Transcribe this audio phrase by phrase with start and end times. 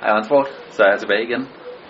[0.00, 1.42] Hej Transport, så er jeg tilbage igen.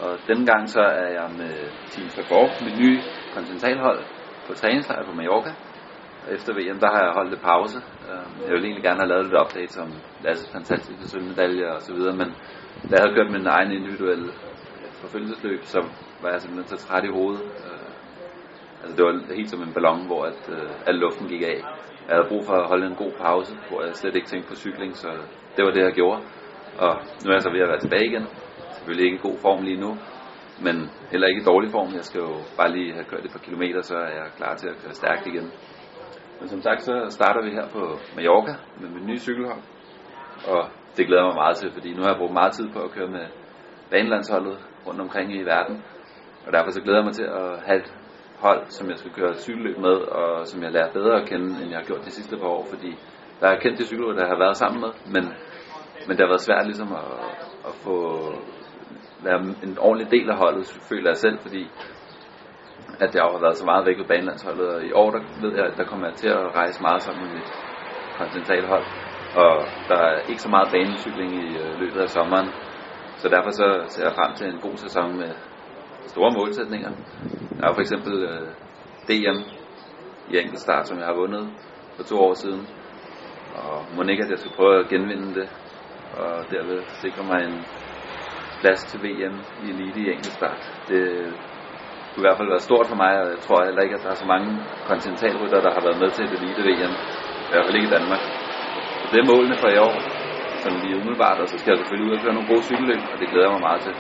[0.03, 1.55] Og denne gang så er jeg med
[1.93, 2.99] Team Fagor, mit nye
[3.35, 4.01] kontinentalhold
[4.47, 5.53] på træningslejr på Mallorca.
[6.25, 7.79] Og efter VM, der har jeg holdt lidt pause.
[8.09, 9.91] Øhm, jeg ville egentlig gerne have lavet lidt update om
[10.25, 12.29] Lasses fantastiske sølvmedalje og så videre, men
[12.89, 14.29] da jeg havde kørt min egen individuelle
[14.77, 15.81] øh, forfølgelsesløb, så
[16.23, 17.43] var jeg simpelthen så træt i hovedet.
[17.67, 17.91] Øh,
[18.83, 21.59] altså det var helt som en ballon, hvor at, øh, al luften gik af.
[22.07, 24.57] Jeg havde brug for at holde en god pause, hvor jeg slet ikke tænkte på
[24.65, 25.09] cykling, så
[25.57, 26.21] det var det, jeg gjorde.
[26.85, 26.93] Og
[27.23, 28.27] nu er jeg så ved at være tilbage igen.
[28.77, 29.91] Selvfølgelig ikke i god form lige nu,
[30.67, 30.77] men
[31.13, 31.89] heller ikke i dårlig form.
[31.95, 34.69] Jeg skal jo bare lige have kørt et par kilometer, så er jeg klar til
[34.69, 35.47] at køre stærkt igen.
[36.41, 37.83] Men som sagt, så starter vi her på
[38.17, 39.63] Mallorca med min nye cykelhold.
[40.53, 40.63] Og
[40.97, 43.11] det glæder mig meget til, fordi nu har jeg brugt meget tid på at køre
[43.17, 43.27] med
[43.91, 45.85] banelandsholdet rundt omkring i verden.
[46.47, 47.95] Og derfor så glæder jeg mig til at have et
[48.39, 51.71] hold, som jeg skal køre cykelløb med, og som jeg lærer bedre at kende, end
[51.71, 52.99] jeg har gjort de sidste par år, fordi
[53.41, 55.25] der er kendt de cykler, der har været sammen med, men
[56.07, 57.09] men det har været svært ligesom at,
[57.69, 57.97] at få
[59.27, 61.65] være en ordentlig del af holdet, føler jeg selv, fordi
[63.05, 65.67] at jeg har været så meget væk ved banelandsholdet, og i år der ved jeg,
[65.67, 67.51] at der kommer jeg til at rejse meget sammen med mit
[68.19, 68.87] kontinentalhold,
[69.43, 69.55] og
[69.89, 72.49] der er ikke så meget banecykling i øh, løbet af sommeren,
[73.21, 75.31] så derfor så ser jeg frem til en god sæson med
[76.07, 76.93] store målsætninger.
[77.57, 78.49] Der er for eksempel øh,
[79.09, 79.39] DM
[80.31, 81.45] i enkeltstart, som jeg har vundet
[81.97, 82.69] for to år siden,
[83.55, 85.49] og må ikke, at jeg skal prøve at genvinde det
[86.23, 87.57] og derved sikre mig en
[88.61, 90.63] plads til VM i elite i enkeltstart.
[90.91, 91.03] Det
[92.11, 94.11] kunne i hvert fald være stort for mig, og jeg tror heller ikke, at der
[94.15, 94.49] er så mange
[94.91, 96.95] kontinentalrytter, der har været med til et elite VM.
[97.47, 98.23] I hvert fald ikke i Danmark.
[99.01, 99.97] Så det er målene for i år,
[100.63, 103.17] som lige umiddelbart, og så skal jeg selvfølgelig ud og køre nogle gode cykelløb, og
[103.21, 103.95] det glæder jeg mig meget til.